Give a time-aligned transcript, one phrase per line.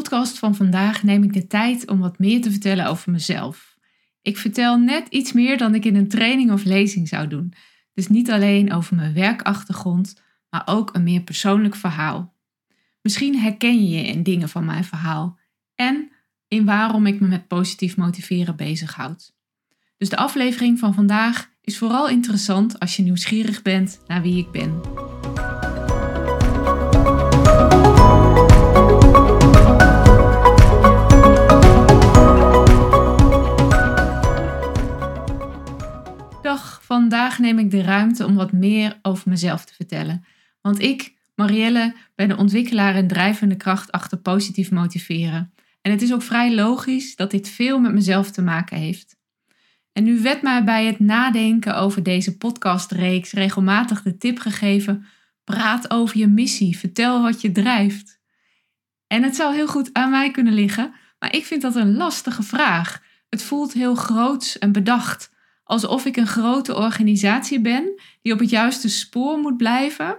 [0.00, 3.78] Podcast van vandaag neem ik de tijd om wat meer te vertellen over mezelf.
[4.22, 7.52] Ik vertel net iets meer dan ik in een training of lezing zou doen.
[7.92, 12.34] Dus niet alleen over mijn werkachtergrond, maar ook een meer persoonlijk verhaal.
[13.02, 15.38] Misschien herken je je in dingen van mijn verhaal
[15.74, 16.10] en
[16.48, 19.34] in waarom ik me met positief motiveren bezighoud.
[19.96, 24.50] Dus de aflevering van vandaag is vooral interessant als je nieuwsgierig bent naar wie ik
[24.50, 24.80] ben.
[36.84, 40.24] Vandaag neem ik de ruimte om wat meer over mezelf te vertellen.
[40.60, 45.52] Want ik, Marielle, ben de ontwikkelaar en drijvende kracht achter positief motiveren.
[45.80, 49.16] En het is ook vrij logisch dat dit veel met mezelf te maken heeft.
[49.92, 55.06] En nu werd mij bij het nadenken over deze podcastreeks regelmatig de tip gegeven:
[55.44, 58.20] praat over je missie, vertel wat je drijft.
[59.06, 62.42] En het zou heel goed aan mij kunnen liggen, maar ik vind dat een lastige
[62.42, 63.02] vraag.
[63.28, 65.33] Het voelt heel groots en bedacht,
[65.64, 70.18] alsof ik een grote organisatie ben die op het juiste spoor moet blijven,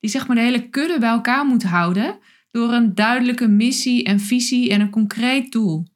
[0.00, 2.18] die zeg maar de hele kudde bij elkaar moet houden
[2.50, 5.86] door een duidelijke missie en visie en een concreet doel.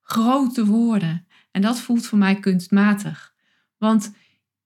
[0.00, 1.26] Grote woorden.
[1.50, 3.34] En dat voelt voor mij kunstmatig.
[3.78, 4.12] Want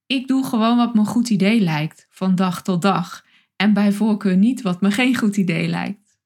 [0.07, 3.25] ik doe gewoon wat me een goed idee lijkt, van dag tot dag.
[3.57, 6.19] En bij voorkeur niet wat me geen goed idee lijkt.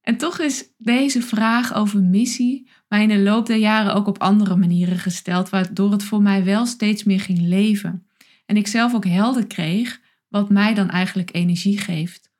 [0.00, 4.18] En toch is deze vraag over missie mij in de loop der jaren ook op
[4.18, 8.06] andere manieren gesteld, waardoor het voor mij wel steeds meer ging leven.
[8.46, 12.30] En ik zelf ook helder kreeg wat mij dan eigenlijk energie geeft.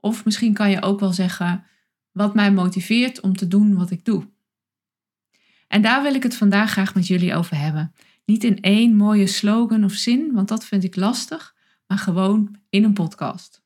[0.00, 1.64] Of misschien kan je ook wel zeggen
[2.10, 4.28] wat mij motiveert om te doen wat ik doe.
[5.68, 7.94] En daar wil ik het vandaag graag met jullie over hebben.
[8.24, 11.56] Niet in één mooie slogan of zin, want dat vind ik lastig,
[11.86, 13.62] maar gewoon in een podcast.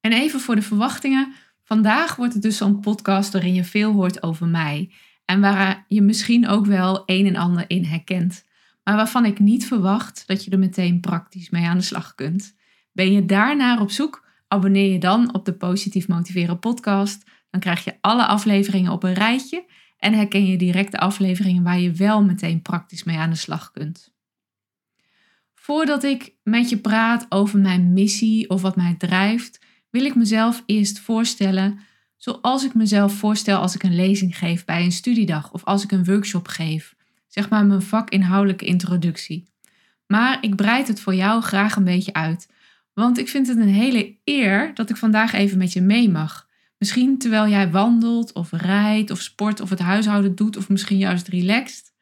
[0.00, 1.34] En even voor de verwachtingen.
[1.64, 4.90] Vandaag wordt het dus zo'n podcast waarin je veel hoort over mij.
[5.24, 8.44] En waar je misschien ook wel een en ander in herkent.
[8.82, 12.56] Maar waarvan ik niet verwacht dat je er meteen praktisch mee aan de slag kunt.
[12.92, 14.26] Ben je daarnaar op zoek?
[14.48, 17.30] Abonneer je dan op de Positief Motiveren podcast.
[17.50, 19.64] Dan krijg je alle afleveringen op een rijtje
[19.98, 23.70] en herken je direct de afleveringen waar je wel meteen praktisch mee aan de slag
[23.70, 24.14] kunt.
[25.54, 29.63] Voordat ik met je praat over mijn missie of wat mij drijft,
[29.94, 31.78] wil ik mezelf eerst voorstellen
[32.16, 35.92] zoals ik mezelf voorstel als ik een lezing geef bij een studiedag of als ik
[35.92, 36.94] een workshop geef.
[37.26, 39.48] Zeg maar mijn vakinhoudelijke introductie.
[40.06, 42.48] Maar ik breid het voor jou graag een beetje uit,
[42.94, 46.48] want ik vind het een hele eer dat ik vandaag even met je mee mag.
[46.78, 51.28] Misschien terwijl jij wandelt of rijdt of sport of het huishouden doet of misschien juist
[51.28, 51.92] relaxt.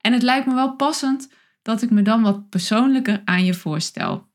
[0.00, 1.32] En het lijkt me wel passend
[1.62, 4.25] dat ik me dan wat persoonlijker aan je voorstel.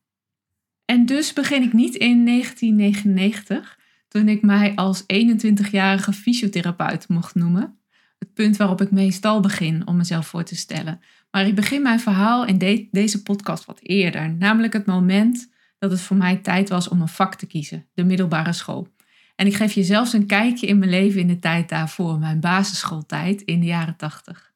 [0.84, 3.78] En dus begin ik niet in 1999,
[4.08, 7.78] toen ik mij als 21-jarige fysiotherapeut mocht noemen.
[8.18, 11.00] Het punt waarop ik meestal begin om mezelf voor te stellen.
[11.30, 16.00] Maar ik begin mijn verhaal in deze podcast wat eerder, namelijk het moment dat het
[16.00, 18.88] voor mij tijd was om een vak te kiezen, de middelbare school.
[19.36, 22.40] En ik geef je zelfs een kijkje in mijn leven in de tijd daarvoor, mijn
[22.40, 24.52] basisschooltijd in de jaren tachtig.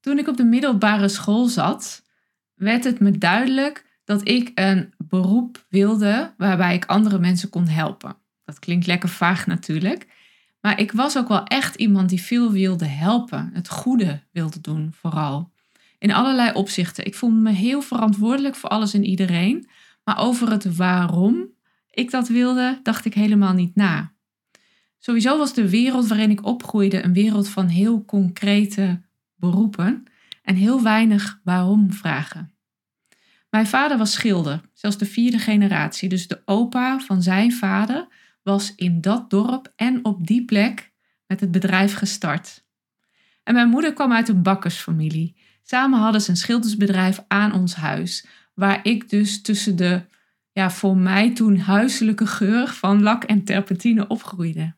[0.00, 2.02] Toen ik op de middelbare school zat,
[2.54, 8.16] werd het me duidelijk dat ik een beroep wilde waarbij ik andere mensen kon helpen.
[8.44, 10.06] Dat klinkt lekker vaag natuurlijk,
[10.60, 14.92] maar ik was ook wel echt iemand die veel wilde helpen, het goede wilde doen
[14.92, 15.52] vooral.
[15.98, 17.06] In allerlei opzichten.
[17.06, 19.68] Ik voelde me heel verantwoordelijk voor alles en iedereen,
[20.04, 21.46] maar over het waarom
[21.90, 24.12] ik dat wilde, dacht ik helemaal niet na.
[24.98, 29.02] Sowieso was de wereld waarin ik opgroeide een wereld van heel concrete
[29.34, 30.04] beroepen
[30.42, 32.55] en heel weinig waarom vragen.
[33.50, 38.06] Mijn vader was schilder, zelfs de vierde generatie, dus de opa van zijn vader
[38.42, 40.92] was in dat dorp en op die plek
[41.26, 42.64] met het bedrijf gestart.
[43.42, 45.36] En mijn moeder kwam uit een bakkersfamilie.
[45.62, 50.02] Samen hadden ze een schildersbedrijf aan ons huis, waar ik dus tussen de
[50.52, 54.74] ja, voor mij toen huiselijke geur van lak en terpentine opgroeide.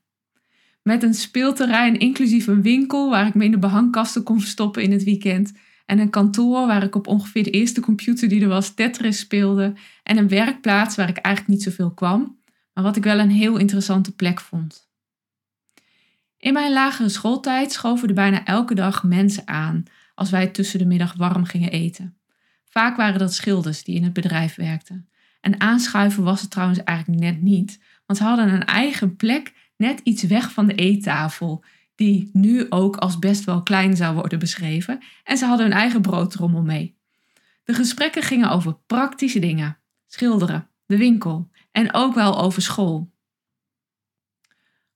[0.82, 4.92] Met een speelterrein inclusief een winkel waar ik me in de behangkasten kon verstoppen in
[4.92, 5.52] het weekend.
[5.88, 9.74] En een kantoor waar ik op ongeveer de eerste computer die er was Tetris speelde.
[10.02, 12.38] En een werkplaats waar ik eigenlijk niet zoveel kwam,
[12.72, 14.88] maar wat ik wel een heel interessante plek vond.
[16.36, 19.82] In mijn lagere schooltijd schoven er bijna elke dag mensen aan
[20.14, 22.16] als wij tussen de middag warm gingen eten.
[22.64, 25.08] Vaak waren dat schilders die in het bedrijf werkten.
[25.40, 30.00] En aanschuiven was het trouwens eigenlijk net niet, want ze hadden een eigen plek net
[30.04, 31.64] iets weg van de eettafel,
[31.98, 36.00] die nu ook als best wel klein zou worden beschreven, en ze hadden hun eigen
[36.00, 36.96] broodrommel mee.
[37.64, 43.12] De gesprekken gingen over praktische dingen, schilderen, de winkel en ook wel over school.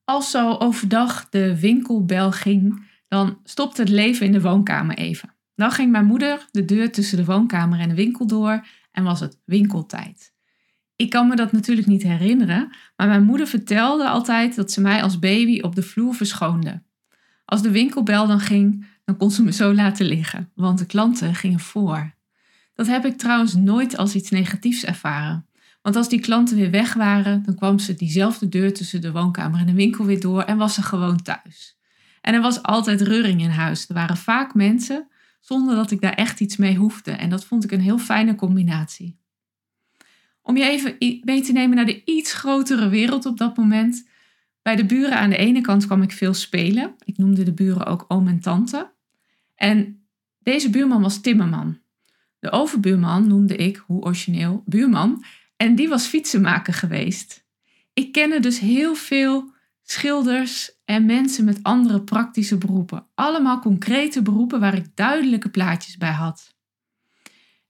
[0.05, 5.35] Als zo overdag de winkelbel ging, dan stopte het leven in de woonkamer even.
[5.55, 9.21] Dan ging mijn moeder de deur tussen de woonkamer en de winkel door en was
[9.21, 10.33] het winkeltijd.
[10.97, 15.03] Ik kan me dat natuurlijk niet herinneren, maar mijn moeder vertelde altijd dat ze mij
[15.03, 16.83] als baby op de vloer verschoonde.
[17.53, 21.35] Als de winkelbel dan ging, dan kon ze me zo laten liggen, want de klanten
[21.35, 22.15] gingen voor.
[22.75, 25.47] Dat heb ik trouwens nooit als iets negatiefs ervaren.
[25.83, 29.61] Want als die klanten weer weg waren, dan kwam ze diezelfde deur tussen de woonkamer
[29.61, 31.79] en de winkel weer door en was ze gewoon thuis.
[32.21, 33.89] En er was altijd reuring in huis.
[33.89, 35.09] Er waren vaak mensen
[35.41, 37.11] zonder dat ik daar echt iets mee hoefde.
[37.11, 39.19] En dat vond ik een heel fijne combinatie.
[40.43, 44.11] Om je even mee te nemen naar de iets grotere wereld op dat moment.
[44.62, 46.94] Bij de buren aan de ene kant kwam ik veel spelen.
[47.05, 48.93] Ik noemde de buren ook oom en tante.
[49.55, 50.06] En
[50.38, 51.81] deze buurman was timmerman.
[52.38, 55.25] De overbuurman noemde ik, hoe origineel, buurman.
[55.56, 57.47] En die was fietsenmaker geweest.
[57.93, 63.06] Ik kende dus heel veel schilders en mensen met andere praktische beroepen.
[63.15, 66.55] Allemaal concrete beroepen waar ik duidelijke plaatjes bij had.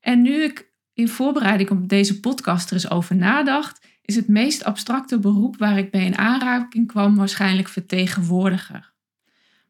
[0.01, 4.65] En nu ik in voorbereiding op deze podcast er eens over nadacht, is het meest
[4.65, 8.93] abstracte beroep waar ik bij in aanraking kwam waarschijnlijk vertegenwoordiger.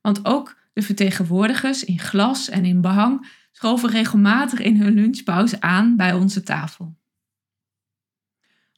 [0.00, 5.96] Want ook de vertegenwoordigers in glas en in behang schoven regelmatig in hun lunchpauze aan
[5.96, 6.96] bij onze tafel.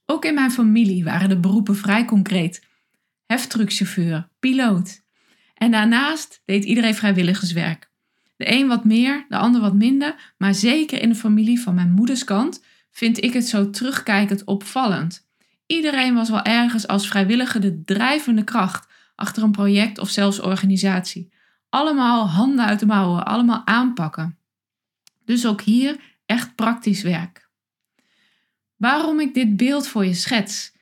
[0.06, 2.66] Ook in mijn familie waren de beroepen vrij concreet.
[3.26, 5.02] Heftruckchauffeur, piloot.
[5.54, 7.90] En daarnaast deed iedereen vrijwilligerswerk.
[8.36, 11.92] De een wat meer, de ander wat minder, maar zeker in de familie van mijn
[11.92, 15.28] moeders kant vind ik het zo terugkijkend opvallend.
[15.66, 21.32] Iedereen was wel ergens als vrijwilliger de drijvende kracht achter een project of zelfs organisatie.
[21.68, 24.38] Allemaal handen uit de mouwen, allemaal aanpakken.
[25.24, 27.48] Dus ook hier echt praktisch werk.
[28.76, 30.72] Waarom ik dit beeld voor je schets?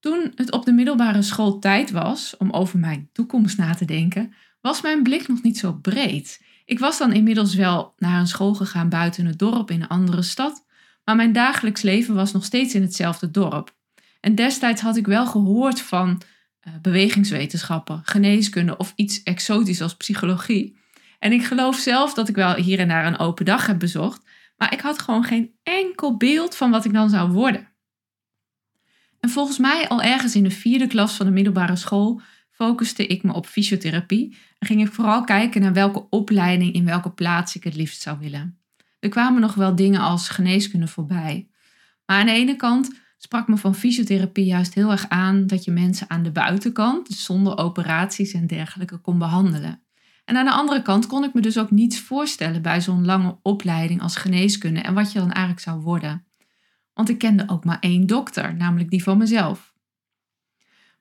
[0.00, 4.34] Toen het op de middelbare school tijd was om over mijn toekomst na te denken,
[4.60, 6.42] was mijn blik nog niet zo breed.
[6.64, 10.22] Ik was dan inmiddels wel naar een school gegaan buiten het dorp in een andere
[10.22, 10.66] stad,
[11.04, 13.76] maar mijn dagelijks leven was nog steeds in hetzelfde dorp.
[14.28, 16.20] En destijds had ik wel gehoord van
[16.68, 20.78] uh, bewegingswetenschappen, geneeskunde of iets exotisch als psychologie.
[21.18, 24.22] En ik geloof zelf dat ik wel hier en daar een open dag heb bezocht,
[24.56, 27.68] maar ik had gewoon geen enkel beeld van wat ik dan zou worden.
[29.20, 32.20] En volgens mij al ergens in de vierde klas van de middelbare school
[32.50, 37.10] focuste ik me op fysiotherapie en ging ik vooral kijken naar welke opleiding in welke
[37.10, 38.58] plaats ik het liefst zou willen.
[39.00, 41.48] Er kwamen nog wel dingen als geneeskunde voorbij.
[42.06, 45.70] Maar aan de ene kant sprak me van fysiotherapie juist heel erg aan dat je
[45.70, 49.82] mensen aan de buitenkant, dus zonder operaties en dergelijke, kon behandelen.
[50.24, 53.38] En aan de andere kant kon ik me dus ook niets voorstellen bij zo'n lange
[53.42, 56.26] opleiding als geneeskunde en wat je dan eigenlijk zou worden.
[56.94, 59.74] Want ik kende ook maar één dokter, namelijk die van mezelf.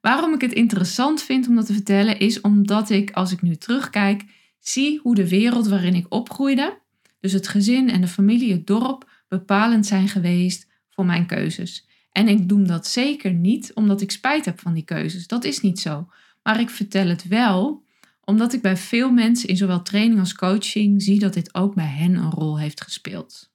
[0.02, 3.56] Waarom ik het interessant vind om dat te vertellen, is omdat ik, als ik nu
[3.56, 4.24] terugkijk,
[4.60, 6.80] zie hoe de wereld waarin ik opgroeide,
[7.20, 11.87] dus het gezin en de familie, het dorp, bepalend zijn geweest voor mijn keuzes.
[12.18, 15.28] En ik doe dat zeker niet omdat ik spijt heb van die keuzes.
[15.28, 16.10] Dat is niet zo.
[16.44, 17.84] Maar ik vertel het wel
[18.24, 21.86] omdat ik bij veel mensen in zowel training als coaching zie dat dit ook bij
[21.86, 23.52] hen een rol heeft gespeeld.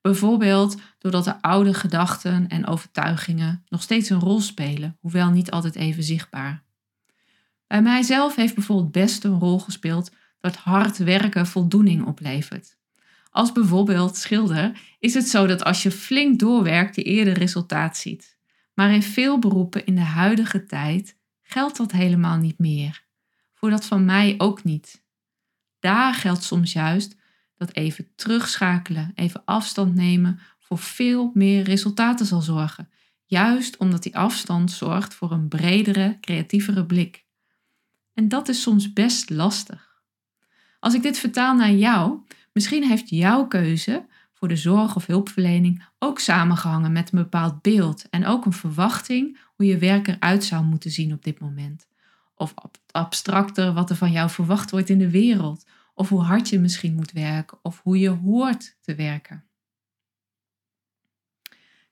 [0.00, 5.76] Bijvoorbeeld doordat de oude gedachten en overtuigingen nog steeds een rol spelen, hoewel niet altijd
[5.76, 6.62] even zichtbaar.
[7.66, 12.78] Bij mijzelf heeft bijvoorbeeld best een rol gespeeld dat hard werken voldoening oplevert.
[13.30, 18.38] Als bijvoorbeeld schilder is het zo dat als je flink doorwerkt je eerder resultaat ziet.
[18.74, 23.04] Maar in veel beroepen in de huidige tijd geldt dat helemaal niet meer.
[23.54, 25.04] Voor dat van mij ook niet.
[25.78, 27.16] Daar geldt soms juist
[27.56, 32.90] dat even terugschakelen, even afstand nemen voor veel meer resultaten zal zorgen.
[33.24, 37.24] Juist omdat die afstand zorgt voor een bredere, creatievere blik.
[38.14, 40.02] En dat is soms best lastig.
[40.80, 42.20] Als ik dit vertaal naar jou,
[42.60, 48.08] misschien heeft jouw keuze voor de zorg of hulpverlening ook samengehangen met een bepaald beeld
[48.10, 51.88] en ook een verwachting hoe je werk eruit zou moeten zien op dit moment.
[52.34, 52.54] Of
[52.90, 56.94] abstracter wat er van jou verwacht wordt in de wereld of hoe hard je misschien
[56.94, 59.44] moet werken of hoe je hoort te werken.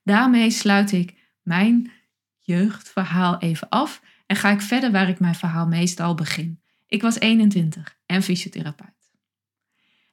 [0.02, 1.90] Daarmee sluit ik mijn
[2.38, 6.60] jeugdverhaal even af en ga ik verder waar ik mijn verhaal meestal begin.
[6.86, 8.97] Ik was 21 en fysiotherapeut.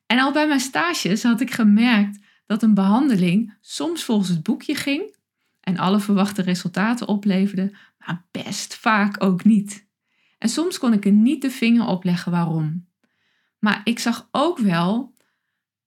[0.06, 4.76] En al bij mijn stages had ik gemerkt dat een behandeling soms volgens het boekje
[4.76, 5.16] ging
[5.60, 9.88] en alle verwachte resultaten opleverde, maar best vaak ook niet.
[10.38, 12.88] En soms kon ik er niet de vinger op leggen waarom.
[13.60, 15.14] Maar ik zag ook wel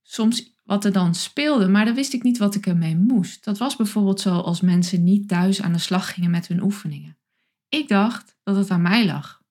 [0.02, 3.44] soms wat er dan speelde, maar dan wist ik niet wat ik ermee moest.
[3.44, 7.18] Dat was bijvoorbeeld zo als mensen niet thuis aan de slag gingen met hun oefeningen.
[7.68, 9.42] Ik dacht dat het aan mij lag.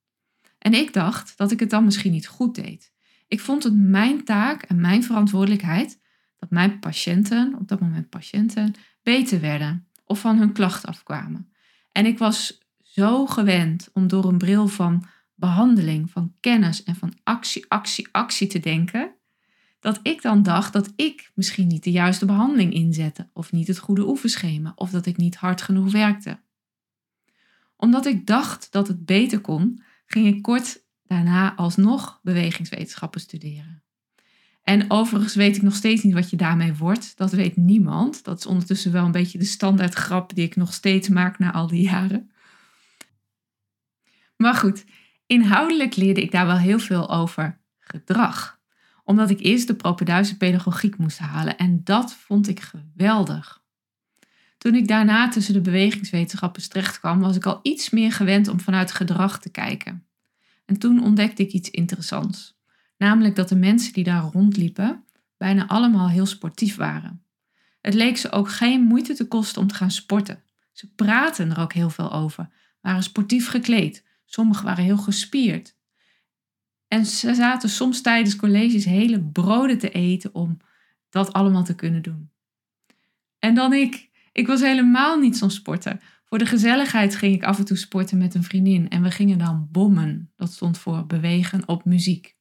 [0.58, 2.94] En ik dacht dat ik het dan misschien niet goed deed.
[3.28, 6.00] Ik vond het mijn taak en mijn verantwoordelijkheid
[6.38, 11.52] dat mijn patiënten, op dat moment patiënten, beter werden of van hun klacht afkwamen.
[11.92, 15.06] En ik was zo gewend om door een bril van
[15.36, 19.16] behandeling, van kennis en van actie, actie, actie te denken,
[19.80, 23.78] dat ik dan dacht dat ik misschien niet de juiste behandeling inzette, of niet het
[23.78, 26.40] goede oefenschema, of dat ik niet hard genoeg werkte.
[27.76, 33.84] Omdat ik dacht dat het beter kon, ging ik kort daarna alsnog bewegingswetenschappen studeren.
[34.64, 37.18] En overigens weet ik nog steeds niet wat je daarmee wordt.
[37.18, 38.24] Dat weet niemand.
[38.24, 41.54] Dat is ondertussen wel een beetje de standaard grap die ik nog steeds maak na
[41.54, 42.32] al die jaren.
[44.38, 44.86] Maar goed,
[45.26, 48.60] inhoudelijk leerde ik daar wel heel veel over gedrag.
[49.04, 53.62] Omdat ik eerst de propeduise pedagogiek moest halen en dat vond ik geweldig.
[54.58, 58.60] Toen ik daarna tussen de bewegingswetenschappen terecht kwam, was ik al iets meer gewend om
[58.60, 60.07] vanuit gedrag te kijken.
[60.68, 62.60] En toen ontdekte ik iets interessants.
[62.98, 65.04] Namelijk dat de mensen die daar rondliepen
[65.38, 67.24] bijna allemaal heel sportief waren.
[67.82, 70.44] Het leek ze ook geen moeite te kosten om te gaan sporten.
[70.72, 72.50] Ze praten er ook heel veel over,
[72.82, 74.04] waren sportief gekleed.
[74.26, 75.76] Sommigen waren heel gespierd.
[76.88, 80.58] En ze zaten soms tijdens colleges hele broden te eten om
[81.10, 82.32] dat allemaal te kunnen doen.
[83.40, 84.10] En dan ik.
[84.32, 86.17] Ik was helemaal niet zo'n sporter.
[86.30, 89.38] Voor de gezelligheid ging ik af en toe sporten met een vriendin en we gingen
[89.38, 90.32] dan bommen.
[90.36, 92.36] Dat stond voor bewegen op muziek.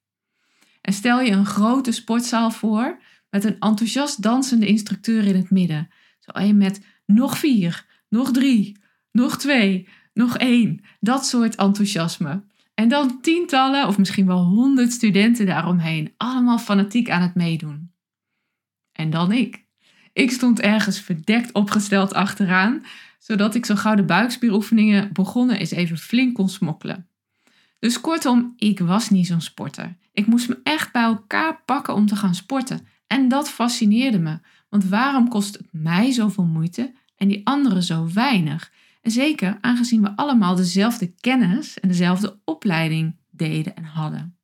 [0.80, 5.88] En stel je een grote sportzaal voor met een enthousiast dansende instructeur in het midden.
[6.18, 8.78] Zo een met nog vier, nog drie,
[9.12, 10.80] nog twee, nog één.
[11.00, 12.44] Dat soort enthousiasme.
[12.74, 17.92] En dan tientallen of misschien wel honderd studenten daaromheen, allemaal fanatiek aan het meedoen.
[18.92, 19.64] En dan ik.
[20.12, 22.84] Ik stond ergens verdekt opgesteld achteraan,
[23.18, 27.08] zodat ik zo gauw de buikspieroefeningen begonnen eens even flink kon smokkelen.
[27.78, 29.96] Dus kortom, ik was niet zo'n sporter.
[30.12, 32.86] Ik moest me echt bij elkaar pakken om te gaan sporten.
[33.06, 34.38] En dat fascineerde me.
[34.68, 38.72] Want waarom kost het mij zoveel moeite en die anderen zo weinig?
[39.02, 44.38] En zeker aangezien we allemaal dezelfde kennis en dezelfde opleiding deden en hadden.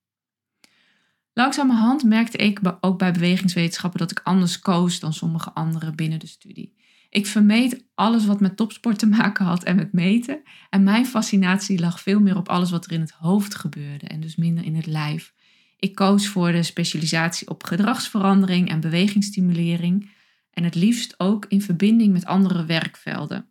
[1.34, 6.26] Langzamerhand merkte ik ook bij bewegingswetenschappen dat ik anders koos dan sommige anderen binnen de
[6.26, 6.76] studie.
[7.12, 10.42] Ik vermeed alles wat met topsport te maken had en met meten.
[10.70, 14.20] En mijn fascinatie lag veel meer op alles wat er in het hoofd gebeurde en
[14.20, 15.32] dus minder in het lijf.
[15.78, 20.10] Ik koos voor de specialisatie op gedragsverandering en bewegingsstimulering
[20.50, 23.48] en het liefst ook in verbinding met andere werkvelden.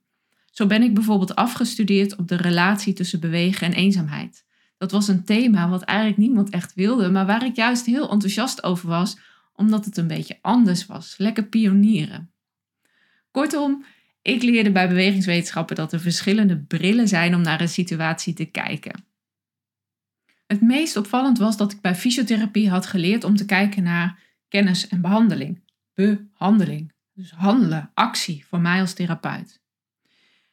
[0.51, 4.45] Zo ben ik bijvoorbeeld afgestudeerd op de relatie tussen bewegen en eenzaamheid.
[4.77, 8.63] Dat was een thema wat eigenlijk niemand echt wilde, maar waar ik juist heel enthousiast
[8.63, 9.17] over was,
[9.55, 11.15] omdat het een beetje anders was.
[11.17, 12.31] Lekker pionieren.
[13.31, 13.85] Kortom,
[14.21, 19.05] ik leerde bij bewegingswetenschappen dat er verschillende brillen zijn om naar een situatie te kijken.
[20.47, 24.87] Het meest opvallend was dat ik bij fysiotherapie had geleerd om te kijken naar kennis
[24.87, 25.63] en behandeling.
[25.93, 26.93] Behandeling.
[27.13, 29.61] Dus handelen, actie voor mij als therapeut.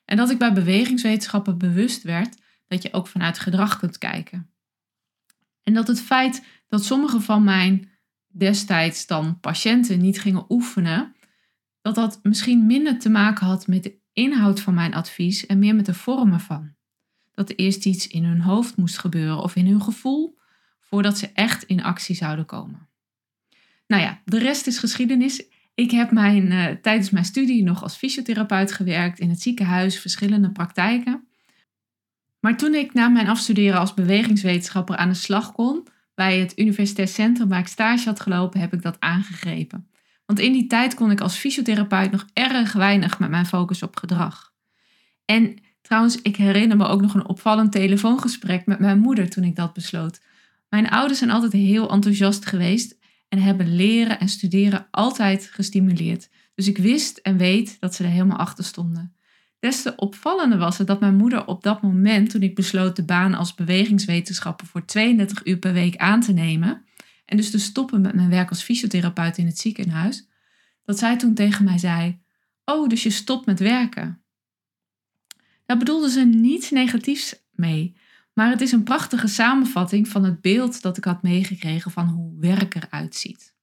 [0.04, 2.36] En dat ik bij bewegingswetenschappen bewust werd
[2.68, 4.50] dat je ook vanuit gedrag kunt kijken.
[5.62, 7.90] En dat het feit dat sommige van mijn
[8.26, 11.14] destijds dan patiënten niet gingen oefenen,
[11.94, 15.74] dat dat misschien minder te maken had met de inhoud van mijn advies en meer
[15.74, 16.74] met de vormen van.
[17.34, 20.38] Dat er eerst iets in hun hoofd moest gebeuren of in hun gevoel
[20.80, 22.88] voordat ze echt in actie zouden komen.
[23.86, 25.44] Nou ja, de rest is geschiedenis.
[25.74, 30.50] Ik heb mijn, uh, tijdens mijn studie nog als fysiotherapeut gewerkt in het ziekenhuis, verschillende
[30.50, 31.28] praktijken.
[32.40, 37.08] Maar toen ik na mijn afstuderen als bewegingswetenschapper aan de slag kon, bij het Universitair
[37.08, 39.87] Centrum waar ik stage had gelopen, heb ik dat aangegrepen.
[40.28, 43.96] Want in die tijd kon ik als fysiotherapeut nog erg weinig met mijn focus op
[43.96, 44.52] gedrag.
[45.24, 49.56] En trouwens, ik herinner me ook nog een opvallend telefoongesprek met mijn moeder toen ik
[49.56, 50.20] dat besloot.
[50.68, 56.28] Mijn ouders zijn altijd heel enthousiast geweest en hebben leren en studeren altijd gestimuleerd.
[56.54, 59.14] Dus ik wist en weet dat ze er helemaal achter stonden.
[59.58, 63.04] Des te opvallender was het dat mijn moeder op dat moment, toen ik besloot de
[63.04, 66.84] baan als bewegingswetenschapper voor 32 uur per week aan te nemen,
[67.28, 70.28] en dus te stoppen met mijn werk als fysiotherapeut in het ziekenhuis,
[70.84, 72.20] dat zij toen tegen mij zei:
[72.64, 74.22] Oh, dus je stopt met werken.
[75.66, 77.96] Daar bedoelde ze niets negatiefs mee,
[78.32, 82.38] maar het is een prachtige samenvatting van het beeld dat ik had meegekregen van hoe
[82.40, 83.54] werk eruit ziet.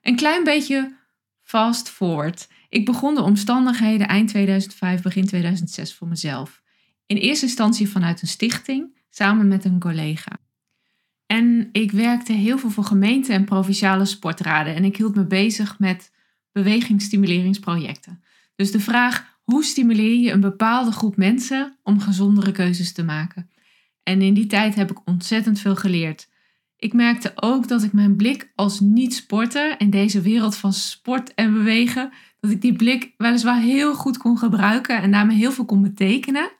[0.00, 0.96] Een klein beetje
[1.40, 2.48] fast forward.
[2.68, 6.62] Ik begon de omstandigheden eind 2005, begin 2006 voor mezelf.
[7.06, 10.41] In eerste instantie vanuit een stichting, samen met een collega.
[11.32, 14.74] En ik werkte heel veel voor gemeenten en provinciale sportraden.
[14.74, 16.12] En ik hield me bezig met
[16.52, 18.22] bewegingsstimuleringsprojecten.
[18.56, 23.50] Dus de vraag, hoe stimuleer je een bepaalde groep mensen om gezondere keuzes te maken?
[24.02, 26.28] En in die tijd heb ik ontzettend veel geleerd.
[26.76, 31.52] Ik merkte ook dat ik mijn blik als niet-sporter in deze wereld van sport en
[31.52, 35.82] bewegen, dat ik die blik weliswaar heel goed kon gebruiken en daarmee heel veel kon
[35.82, 36.50] betekenen,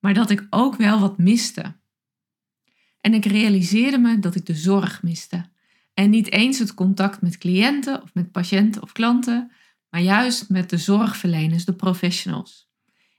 [0.00, 1.76] maar dat ik ook wel wat miste.
[3.00, 5.44] En ik realiseerde me dat ik de zorg miste.
[5.94, 9.50] En niet eens het contact met cliënten of met patiënten of klanten,
[9.90, 12.68] maar juist met de zorgverleners, de professionals.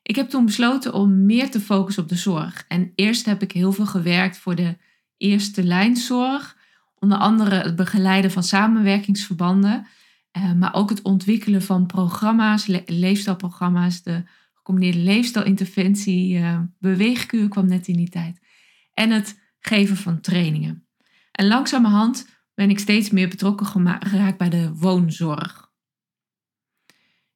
[0.02, 2.66] Ik heb toen besloten om meer te focussen op de zorg.
[2.68, 4.78] En eerst heb ik heel veel gewerkt voor de
[5.18, 6.58] eerste lijnzorg,
[6.96, 9.88] onder andere het begeleiden van samenwerkingsverbanden,
[10.32, 17.88] eh, maar ook het ontwikkelen van programma's, leefstijlprogramma's, de gecombineerde leefstijlinterventie, uh, beweegkuur kwam net
[17.88, 18.40] in die tijd.
[18.94, 20.88] En het geven van trainingen.
[21.32, 23.66] En langzamerhand ben ik steeds meer betrokken
[24.00, 25.72] geraakt bij de woonzorg.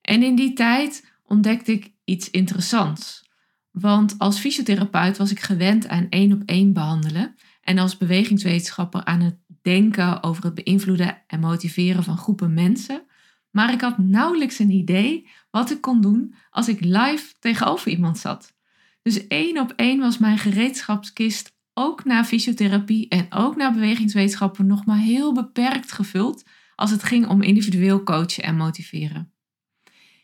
[0.02, 3.30] En in die tijd ontdekte ik iets interessants.
[3.72, 9.22] Want als fysiotherapeut was ik gewend aan één op één behandelen en als bewegingswetenschapper aan
[9.22, 13.06] het denken over het beïnvloeden en motiveren van groepen mensen.
[13.52, 18.18] Maar ik had nauwelijks een idee wat ik kon doen als ik live tegenover iemand
[18.18, 18.56] zat.
[19.02, 24.86] Dus één op één was mijn gereedschapskist ook na fysiotherapie en ook na bewegingswetenschappen nog
[24.86, 26.44] maar heel beperkt gevuld
[26.76, 29.32] als het ging om individueel coachen en motiveren.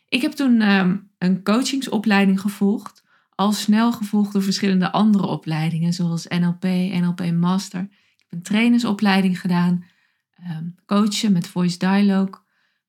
[0.08, 6.26] Ik heb toen ehm, een coachingsopleiding gevolgd, al snel gevolgd door verschillende andere opleidingen, zoals
[6.26, 6.62] NLP,
[7.00, 7.80] NLP Master.
[7.80, 9.84] Ik heb een trainersopleiding gedaan,
[10.36, 12.40] ehm, coachen met voice dialogue,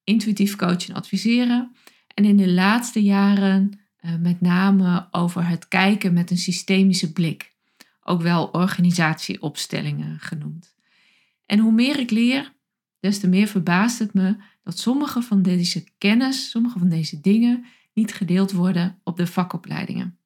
[0.04, 1.76] intuïtief coachen en adviseren.
[2.13, 7.50] En in de laatste jaren uh, met name over het kijken met een systemische blik
[8.03, 10.75] ook wel organisatieopstellingen genoemd.
[11.45, 12.53] En hoe meer ik leer,
[12.99, 17.65] des te meer verbaast het me dat sommige van deze kennis, sommige van deze dingen
[17.93, 20.17] niet gedeeld worden op de vakopleidingen.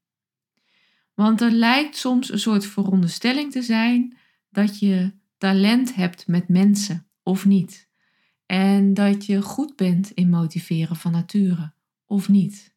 [1.13, 4.17] Want er lijkt soms een soort veronderstelling te zijn
[4.49, 7.89] dat je talent hebt met mensen of niet.
[8.45, 11.73] En dat je goed bent in motiveren van nature
[12.05, 12.75] of niet.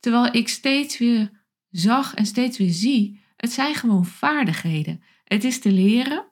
[0.00, 1.30] Terwijl ik steeds weer
[1.70, 5.02] zag en steeds weer zie het zijn gewoon vaardigheden.
[5.24, 6.26] Het is te leren.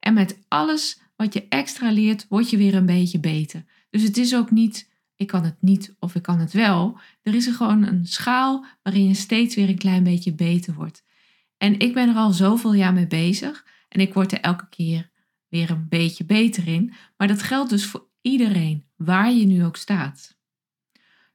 [0.00, 3.64] En met alles wat je extra leert, word je weer een beetje beter.
[3.90, 6.98] Dus het is ook niet, ik kan het niet of ik kan het wel.
[7.22, 11.04] Er is er gewoon een schaal waarin je steeds weer een klein beetje beter wordt.
[11.56, 13.66] En ik ben er al zoveel jaar mee bezig.
[13.88, 15.10] En ik word er elke keer
[15.48, 16.92] weer een beetje beter in.
[17.16, 20.38] Maar dat geldt dus voor iedereen, waar je nu ook staat.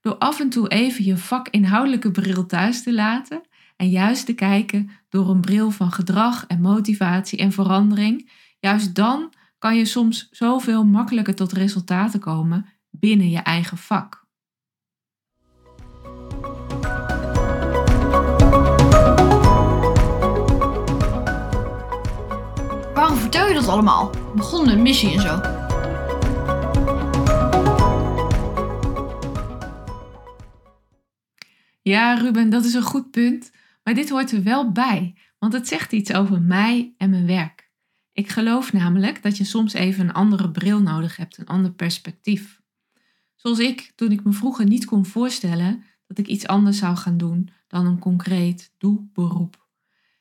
[0.02, 3.42] Door af en toe even je vakinhoudelijke bril thuis te laten
[3.80, 9.34] en juist te kijken door een bril van gedrag en motivatie en verandering, juist dan
[9.58, 14.28] kan je soms zoveel makkelijker tot resultaten komen binnen je eigen vak.
[22.94, 24.12] Waarom vertel je dat allemaal?
[24.36, 25.42] Begon met missie en zo.
[31.82, 33.52] Ja, Ruben, dat is een goed punt.
[33.90, 37.72] Maar dit hoort er wel bij, want het zegt iets over mij en mijn werk.
[38.12, 42.62] Ik geloof namelijk dat je soms even een andere bril nodig hebt, een ander perspectief.
[43.36, 47.18] Zoals ik, toen ik me vroeger niet kon voorstellen dat ik iets anders zou gaan
[47.18, 49.68] doen dan een concreet doelberoep.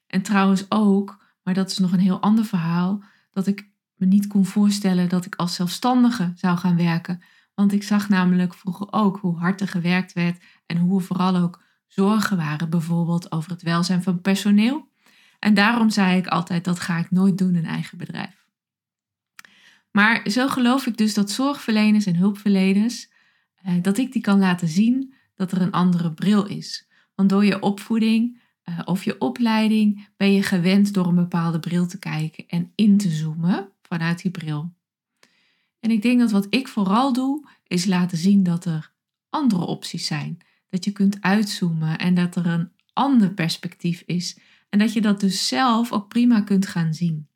[0.07, 4.27] En trouwens ook, maar dat is nog een heel ander verhaal, dat ik me niet
[4.27, 7.23] kon voorstellen dat ik als zelfstandige zou gaan werken.
[7.55, 11.37] Want ik zag namelijk vroeger ook hoe hard er gewerkt werd en hoe er vooral
[11.37, 14.89] ook zorgen waren, bijvoorbeeld over het welzijn van personeel.
[15.39, 18.47] En daarom zei ik altijd, dat ga ik nooit doen in eigen bedrijf.
[19.91, 23.11] Maar zo geloof ik dus dat zorgverleners en hulpverleners,
[23.55, 26.89] eh, dat ik die kan laten zien dat er een andere bril is.
[27.15, 31.87] Want door je opvoeding eh, of je opleiding ben je gewend door een bepaalde bril
[31.87, 34.73] te kijken en in te zoomen vanuit die bril.
[35.81, 38.93] En ik denk dat wat ik vooral doe, is laten zien dat er
[39.31, 44.39] andere opties zijn dat je kunt uitzoomen en dat er een ander perspectief is.
[44.69, 47.29] En dat je dat dus zelf ook prima kunt gaan zien.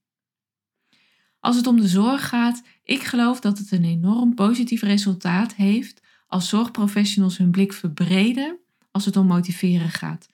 [1.40, 6.02] Als het om de zorg gaat, ik geloof dat het een enorm positief resultaat heeft
[6.26, 8.58] als zorgprofessionals hun blik verbreden
[8.90, 10.28] als het om motiveren gaat.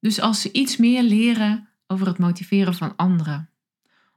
[0.00, 3.50] Dus als ze iets meer leren over het motiveren van anderen.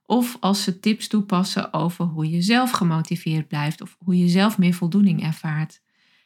[0.06, 4.58] Of als ze tips toepassen over hoe je zelf gemotiveerd blijft of hoe je zelf
[4.58, 5.82] meer voldoening ervaart.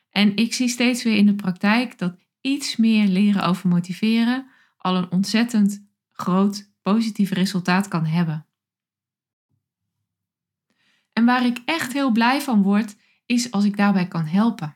[0.10, 4.96] En ik zie steeds weer in de praktijk dat iets meer leren over motiveren al
[4.96, 8.46] een ontzettend groot positief resultaat kan hebben.
[11.14, 12.96] En waar ik echt heel blij van word,
[13.26, 14.76] is als ik daarbij kan helpen.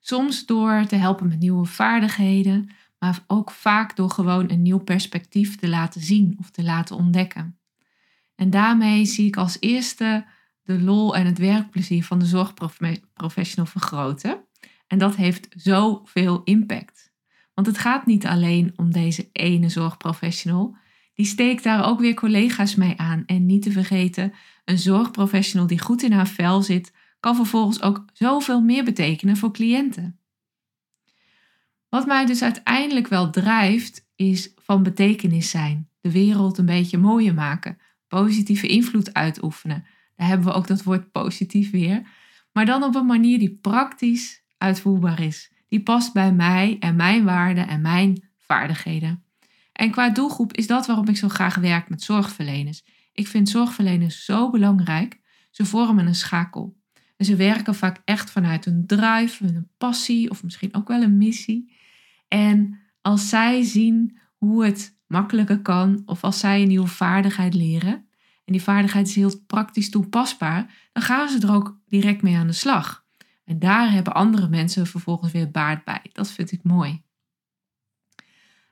[0.00, 5.56] Soms door te helpen met nieuwe vaardigheden, maar ook vaak door gewoon een nieuw perspectief
[5.56, 7.58] te laten zien of te laten ontdekken.
[8.34, 10.26] En daarmee zie ik als eerste
[10.62, 14.44] de lol en het werkplezier van de zorgprofessional vergroten.
[14.90, 17.12] En dat heeft zoveel impact.
[17.54, 20.76] Want het gaat niet alleen om deze ene zorgprofessional.
[21.14, 23.22] Die steekt daar ook weer collega's mee aan.
[23.26, 24.32] En niet te vergeten,
[24.64, 29.52] een zorgprofessional die goed in haar vel zit, kan vervolgens ook zoveel meer betekenen voor
[29.52, 30.18] cliënten.
[31.88, 35.88] Wat mij dus uiteindelijk wel drijft, is van betekenis zijn.
[36.00, 37.78] De wereld een beetje mooier maken.
[38.08, 39.84] Positieve invloed uitoefenen.
[40.16, 42.08] Daar hebben we ook dat woord positief weer.
[42.52, 45.52] Maar dan op een manier die praktisch uitvoerbaar is.
[45.68, 49.24] Die past bij mij en mijn waarden en mijn vaardigheden.
[49.72, 52.84] En qua doelgroep is dat waarom ik zo graag werk met zorgverleners.
[53.12, 55.20] Ik vind zorgverleners zo belangrijk.
[55.50, 56.76] Ze vormen een schakel.
[57.16, 61.16] En ze werken vaak echt vanuit een drive, een passie of misschien ook wel een
[61.16, 61.72] missie.
[62.28, 68.08] En als zij zien hoe het makkelijker kan, of als zij een nieuwe vaardigheid leren,
[68.44, 72.46] en die vaardigheid is heel praktisch toepasbaar, dan gaan ze er ook direct mee aan
[72.46, 72.99] de slag.
[73.50, 76.00] En daar hebben andere mensen vervolgens weer baard bij.
[76.12, 77.02] Dat vind ik mooi.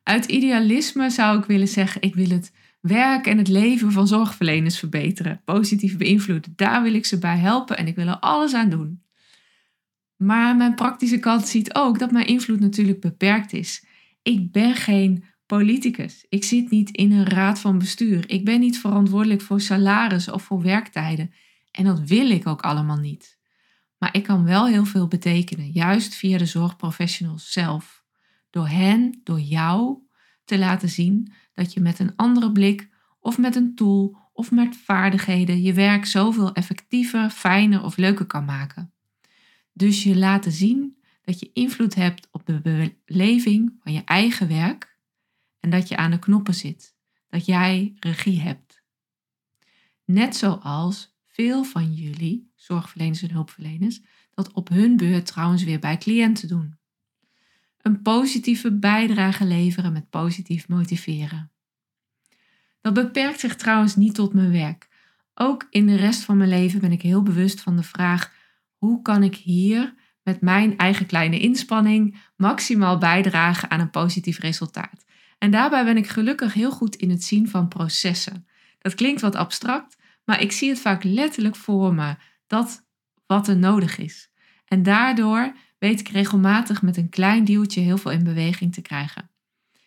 [0.02, 4.78] Uit idealisme zou ik willen zeggen: ik wil het werk en het leven van zorgverleners
[4.78, 6.52] verbeteren, positief beïnvloeden.
[6.56, 9.02] Daar wil ik ze bij helpen en ik wil er alles aan doen.
[10.16, 13.84] Maar mijn praktische kant ziet ook dat mijn invloed natuurlijk beperkt is.
[14.22, 16.26] Ik ben geen politicus.
[16.28, 18.30] Ik zit niet in een raad van bestuur.
[18.30, 21.32] Ik ben niet verantwoordelijk voor salaris of voor werktijden.
[21.70, 23.37] En dat wil ik ook allemaal niet.
[23.98, 28.04] Maar ik kan wel heel veel betekenen, juist via de zorgprofessionals zelf.
[28.50, 29.98] Door hen, door jou,
[30.44, 32.88] te laten zien dat je met een andere blik
[33.20, 38.44] of met een tool of met vaardigheden je werk zoveel effectiever, fijner of leuker kan
[38.44, 38.92] maken.
[39.72, 44.98] Dus je laten zien dat je invloed hebt op de beleving van je eigen werk
[45.60, 46.96] en dat je aan de knoppen zit,
[47.28, 48.82] dat jij regie hebt.
[50.04, 54.00] Net zoals veel van jullie, zorgverleners en hulpverleners,
[54.34, 56.78] dat op hun beurt trouwens weer bij cliënten doen.
[57.82, 61.50] Een positieve bijdrage leveren met positief motiveren.
[62.80, 64.88] Dat beperkt zich trouwens niet tot mijn werk.
[65.34, 68.34] Ook in de rest van mijn leven ben ik heel bewust van de vraag:
[68.76, 75.04] hoe kan ik hier met mijn eigen kleine inspanning maximaal bijdragen aan een positief resultaat?
[75.38, 78.46] En daarbij ben ik gelukkig heel goed in het zien van processen.
[78.78, 79.97] Dat klinkt wat abstract,
[80.28, 82.14] maar ik zie het vaak letterlijk voor me,
[82.46, 82.86] dat
[83.26, 84.30] wat er nodig is.
[84.64, 89.30] En daardoor weet ik regelmatig met een klein duwtje heel veel in beweging te krijgen.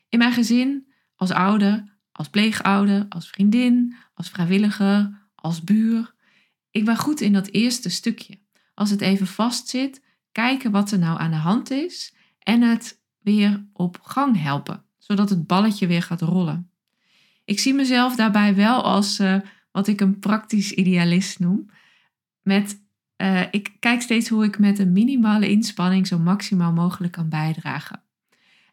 [0.09, 6.13] In mijn gezin, als ouder, als pleegouder, als vriendin, als vrijwilliger, als buur.
[6.71, 8.39] Ik ben goed in dat eerste stukje.
[8.73, 13.65] Als het even vastzit, kijken wat er nou aan de hand is en het weer
[13.73, 16.71] op gang helpen, zodat het balletje weer gaat rollen.
[17.45, 19.35] Ik zie mezelf daarbij wel als uh,
[19.71, 21.69] wat ik een praktisch idealist noem.
[22.41, 22.81] Met,
[23.17, 28.03] uh, ik kijk steeds hoe ik met een minimale inspanning zo maximaal mogelijk kan bijdragen.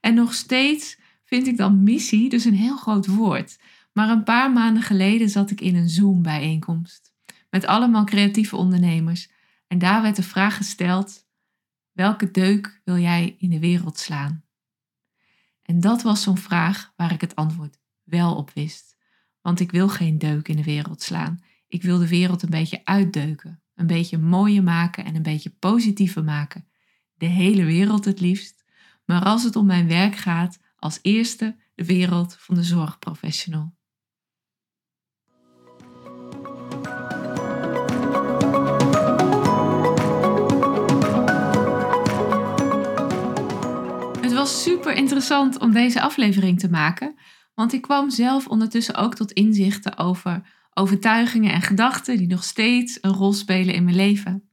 [0.01, 3.59] En nog steeds vind ik dan missie dus een heel groot woord.
[3.93, 7.13] Maar een paar maanden geleden zat ik in een Zoom-bijeenkomst
[7.51, 9.31] met allemaal creatieve ondernemers.
[9.67, 11.27] En daar werd de vraag gesteld:
[11.93, 14.45] welke deuk wil jij in de wereld slaan?
[15.63, 18.88] En dat was zo'n vraag waar ik het antwoord wel op wist.
[19.49, 21.43] Want ik wil geen deuk in de wereld slaan.
[21.69, 26.25] Ik wil de wereld een beetje uitdeuken, een beetje mooier maken en een beetje positiever
[26.25, 26.69] maken.
[27.15, 28.65] De hele wereld het liefst.
[29.05, 33.75] Maar als het om mijn werk gaat, als eerste de wereld van de zorgprofessional.
[44.21, 47.19] Het was super interessant om deze aflevering te maken,
[47.59, 50.43] want ik kwam zelf ondertussen ook tot inzichten over
[50.75, 54.49] overtuigingen en gedachten die nog steeds een rol spelen in mijn leven.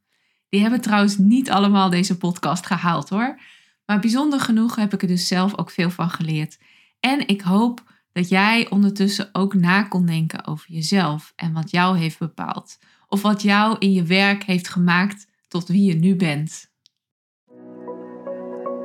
[0.49, 3.39] Die hebben trouwens niet allemaal deze podcast gehaald hoor.
[3.85, 6.57] Maar bijzonder genoeg heb ik er dus zelf ook veel van geleerd.
[6.99, 11.97] En ik hoop dat jij ondertussen ook na kon denken over jezelf en wat jou
[11.97, 12.79] heeft bepaald.
[13.07, 16.71] Of wat jou in je werk heeft gemaakt tot wie je nu bent.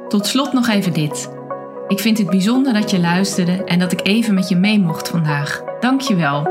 [0.08, 1.39] Tot slot nog even dit.
[1.90, 5.08] Ik vind het bijzonder dat je luisterde en dat ik even met je mee mocht
[5.08, 5.62] vandaag.
[5.80, 6.42] Dank je wel.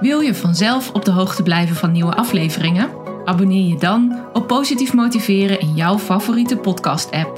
[0.00, 2.90] Wil je vanzelf op de hoogte blijven van nieuwe afleveringen?
[3.24, 7.37] Abonneer je dan op Positief Motiveren in jouw favoriete podcast-app.